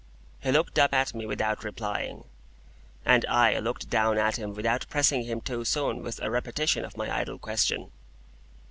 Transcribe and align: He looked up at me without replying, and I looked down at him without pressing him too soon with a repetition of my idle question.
He 0.39 0.51
looked 0.51 0.79
up 0.79 0.95
at 0.95 1.13
me 1.13 1.27
without 1.27 1.63
replying, 1.63 2.23
and 3.05 3.23
I 3.27 3.59
looked 3.59 3.87
down 3.91 4.17
at 4.17 4.37
him 4.39 4.55
without 4.55 4.89
pressing 4.89 5.25
him 5.25 5.41
too 5.41 5.63
soon 5.63 6.01
with 6.01 6.19
a 6.23 6.31
repetition 6.31 6.83
of 6.83 6.97
my 6.97 7.15
idle 7.15 7.37
question. 7.37 7.91